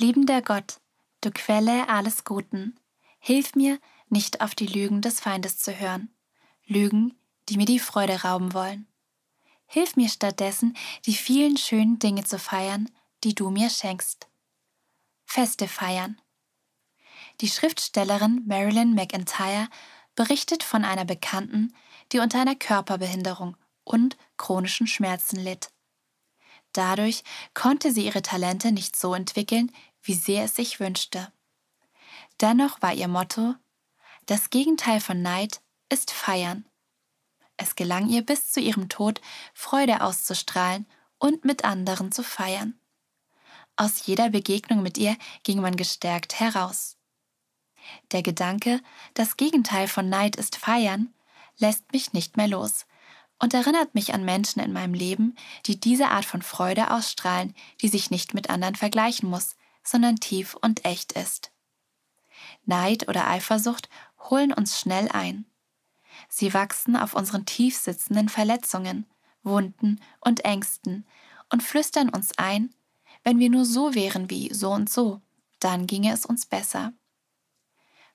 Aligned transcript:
Liebender 0.00 0.42
Gott, 0.42 0.80
du 1.22 1.32
Quelle 1.32 1.88
alles 1.88 2.22
Guten, 2.22 2.78
hilf 3.18 3.56
mir, 3.56 3.80
nicht 4.08 4.40
auf 4.40 4.54
die 4.54 4.68
Lügen 4.68 5.02
des 5.02 5.18
Feindes 5.18 5.58
zu 5.58 5.76
hören, 5.76 6.14
Lügen, 6.66 7.18
die 7.48 7.56
mir 7.56 7.64
die 7.64 7.80
Freude 7.80 8.22
rauben 8.22 8.54
wollen. 8.54 8.86
Hilf 9.66 9.96
mir 9.96 10.08
stattdessen, 10.08 10.76
die 11.04 11.14
vielen 11.14 11.56
schönen 11.56 11.98
Dinge 11.98 12.22
zu 12.22 12.38
feiern, 12.38 12.88
die 13.24 13.34
du 13.34 13.50
mir 13.50 13.70
schenkst. 13.70 14.28
Feste 15.24 15.66
feiern. 15.66 16.20
Die 17.40 17.48
Schriftstellerin 17.48 18.44
Marilyn 18.46 18.94
McIntyre 18.94 19.66
berichtet 20.14 20.62
von 20.62 20.84
einer 20.84 21.06
Bekannten, 21.06 21.74
die 22.12 22.20
unter 22.20 22.40
einer 22.40 22.54
Körperbehinderung 22.54 23.56
und 23.82 24.16
chronischen 24.36 24.86
Schmerzen 24.86 25.40
litt. 25.40 25.70
Dadurch 26.72 27.22
konnte 27.54 27.92
sie 27.92 28.04
ihre 28.04 28.22
Talente 28.22 28.72
nicht 28.72 28.96
so 28.96 29.14
entwickeln, 29.14 29.72
wie 30.02 30.14
sie 30.14 30.36
es 30.36 30.56
sich 30.56 30.80
wünschte. 30.80 31.32
Dennoch 32.40 32.80
war 32.82 32.94
ihr 32.94 33.08
Motto, 33.08 33.54
das 34.26 34.50
Gegenteil 34.50 35.00
von 35.00 35.22
Neid 35.22 35.60
ist 35.88 36.10
Feiern. 36.10 36.68
Es 37.56 37.74
gelang 37.74 38.08
ihr 38.08 38.24
bis 38.24 38.52
zu 38.52 38.60
ihrem 38.60 38.88
Tod, 38.88 39.20
Freude 39.52 40.00
auszustrahlen 40.02 40.86
und 41.18 41.44
mit 41.44 41.64
anderen 41.64 42.12
zu 42.12 42.22
feiern. 42.22 42.78
Aus 43.76 44.06
jeder 44.06 44.30
Begegnung 44.30 44.82
mit 44.82 44.96
ihr 44.98 45.16
ging 45.42 45.60
man 45.60 45.76
gestärkt 45.76 46.40
heraus. 46.40 46.96
Der 48.12 48.22
Gedanke, 48.22 48.80
das 49.14 49.36
Gegenteil 49.36 49.88
von 49.88 50.08
Neid 50.08 50.36
ist 50.36 50.56
Feiern, 50.56 51.14
lässt 51.58 51.92
mich 51.92 52.12
nicht 52.12 52.36
mehr 52.36 52.48
los 52.48 52.86
und 53.38 53.54
erinnert 53.54 53.94
mich 53.94 54.14
an 54.14 54.24
Menschen 54.24 54.60
in 54.60 54.72
meinem 54.72 54.94
Leben, 54.94 55.36
die 55.66 55.78
diese 55.78 56.08
Art 56.08 56.24
von 56.24 56.42
Freude 56.42 56.90
ausstrahlen, 56.90 57.54
die 57.80 57.88
sich 57.88 58.10
nicht 58.10 58.34
mit 58.34 58.50
anderen 58.50 58.74
vergleichen 58.74 59.28
muss, 59.28 59.56
sondern 59.90 60.16
tief 60.16 60.54
und 60.54 60.84
echt 60.84 61.12
ist. 61.12 61.52
Neid 62.64 63.08
oder 63.08 63.28
Eifersucht 63.28 63.88
holen 64.18 64.52
uns 64.52 64.78
schnell 64.78 65.08
ein. 65.08 65.46
Sie 66.28 66.52
wachsen 66.54 66.96
auf 66.96 67.14
unseren 67.14 67.46
tief 67.46 67.76
sitzenden 67.76 68.28
Verletzungen, 68.28 69.06
Wunden 69.42 70.00
und 70.20 70.44
Ängsten 70.44 71.06
und 71.50 71.62
flüstern 71.62 72.08
uns 72.08 72.36
ein, 72.36 72.74
wenn 73.24 73.38
wir 73.38 73.50
nur 73.50 73.64
so 73.64 73.94
wären 73.94 74.30
wie 74.30 74.52
so 74.52 74.70
und 74.70 74.90
so, 74.90 75.20
dann 75.60 75.86
ginge 75.86 76.12
es 76.12 76.26
uns 76.26 76.46
besser. 76.46 76.92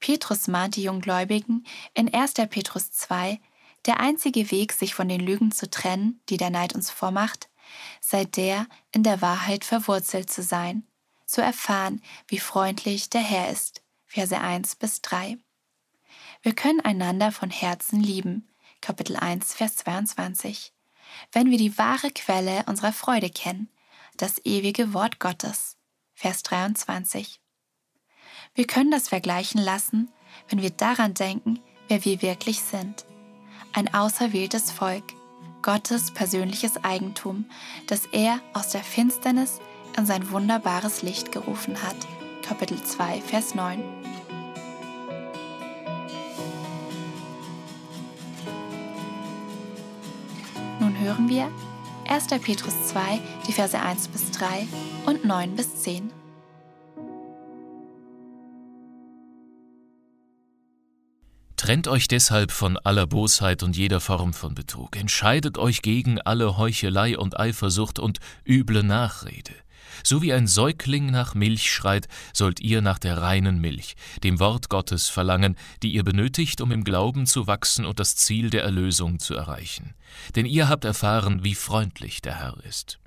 Petrus 0.00 0.48
mahnt 0.48 0.76
die 0.76 0.82
Junggläubigen 0.82 1.66
in 1.94 2.12
1. 2.12 2.34
Petrus 2.50 2.92
2, 2.92 3.40
der 3.86 4.00
einzige 4.00 4.50
Weg, 4.50 4.72
sich 4.72 4.94
von 4.94 5.08
den 5.08 5.20
Lügen 5.20 5.52
zu 5.52 5.68
trennen, 5.70 6.20
die 6.28 6.36
der 6.36 6.50
Neid 6.50 6.74
uns 6.74 6.90
vormacht, 6.90 7.48
sei 8.00 8.24
der, 8.24 8.66
in 8.92 9.02
der 9.02 9.22
Wahrheit 9.22 9.64
verwurzelt 9.64 10.30
zu 10.30 10.42
sein, 10.42 10.86
zu 11.34 11.42
erfahren, 11.42 12.00
wie 12.28 12.38
freundlich 12.38 13.10
der 13.10 13.20
Herr 13.20 13.50
ist. 13.50 13.82
Verse 14.06 14.38
1 14.38 14.76
bis 14.76 15.02
3. 15.02 15.36
Wir 16.42 16.54
können 16.54 16.80
einander 16.80 17.32
von 17.32 17.50
Herzen 17.50 18.00
lieben. 18.00 18.48
Kapitel 18.80 19.16
1, 19.16 19.54
Vers 19.54 19.76
22. 19.76 20.72
Wenn 21.32 21.50
wir 21.50 21.58
die 21.58 21.76
wahre 21.76 22.10
Quelle 22.12 22.62
unserer 22.66 22.92
Freude 22.92 23.30
kennen, 23.30 23.68
das 24.16 24.44
ewige 24.44 24.94
Wort 24.94 25.18
Gottes. 25.18 25.76
Vers 26.14 26.44
23. 26.44 27.40
Wir 28.54 28.66
können 28.68 28.92
das 28.92 29.08
vergleichen 29.08 29.60
lassen, 29.60 30.12
wenn 30.48 30.62
wir 30.62 30.70
daran 30.70 31.14
denken, 31.14 31.60
wer 31.88 32.04
wir 32.04 32.22
wirklich 32.22 32.60
sind. 32.60 33.04
Ein 33.72 33.92
auserwähltes 33.92 34.70
Volk, 34.70 35.04
Gottes 35.62 36.12
persönliches 36.12 36.84
Eigentum, 36.84 37.46
das 37.88 38.06
er 38.12 38.40
aus 38.52 38.68
der 38.68 38.84
Finsternis 38.84 39.60
in 39.96 40.06
sein 40.06 40.30
wunderbares 40.30 41.02
Licht 41.02 41.32
gerufen 41.32 41.82
hat. 41.82 41.96
Kapitel 42.42 42.82
2, 42.82 43.20
Vers 43.20 43.54
9. 43.54 43.82
Nun 50.80 50.98
hören 50.98 51.28
wir 51.28 51.50
1. 52.08 52.26
Petrus 52.42 52.88
2, 52.88 53.20
die 53.46 53.52
Verse 53.52 53.78
1 53.78 54.08
bis 54.08 54.30
3 54.32 54.66
und 55.06 55.24
9 55.24 55.56
bis 55.56 55.82
10. 55.82 56.12
Trennt 61.56 61.88
euch 61.88 62.08
deshalb 62.08 62.50
von 62.50 62.76
aller 62.76 63.06
Bosheit 63.06 63.62
und 63.62 63.74
jeder 63.74 64.00
Form 64.00 64.34
von 64.34 64.54
Betrug. 64.54 64.96
Entscheidet 64.96 65.56
euch 65.56 65.80
gegen 65.80 66.20
alle 66.20 66.58
Heuchelei 66.58 67.16
und 67.16 67.40
Eifersucht 67.40 67.98
und 67.98 68.18
üble 68.46 68.82
Nachrede. 68.82 69.54
So 70.02 70.22
wie 70.22 70.32
ein 70.32 70.46
Säugling 70.46 71.06
nach 71.06 71.34
Milch 71.34 71.70
schreit, 71.70 72.08
sollt 72.32 72.60
ihr 72.60 72.80
nach 72.80 72.98
der 72.98 73.18
reinen 73.18 73.60
Milch, 73.60 73.96
dem 74.22 74.40
Wort 74.40 74.68
Gottes, 74.68 75.08
verlangen, 75.08 75.56
die 75.82 75.92
ihr 75.92 76.04
benötigt, 76.04 76.60
um 76.60 76.72
im 76.72 76.84
Glauben 76.84 77.26
zu 77.26 77.46
wachsen 77.46 77.84
und 77.84 78.00
das 78.00 78.16
Ziel 78.16 78.50
der 78.50 78.62
Erlösung 78.62 79.18
zu 79.18 79.34
erreichen. 79.34 79.94
Denn 80.34 80.46
ihr 80.46 80.68
habt 80.68 80.84
erfahren, 80.84 81.44
wie 81.44 81.54
freundlich 81.54 82.22
der 82.22 82.38
Herr 82.38 82.56
ist. 82.64 82.98